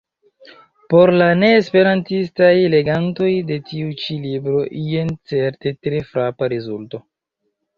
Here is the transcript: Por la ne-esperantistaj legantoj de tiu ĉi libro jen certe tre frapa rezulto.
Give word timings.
Por 0.93 1.11
la 1.21 1.25
ne-esperantistaj 1.41 2.49
legantoj 2.75 3.29
de 3.51 3.59
tiu 3.67 3.93
ĉi 4.01 4.17
libro 4.27 4.65
jen 4.95 5.13
certe 5.35 5.75
tre 5.85 6.01
frapa 6.13 6.51
rezulto. 6.57 7.05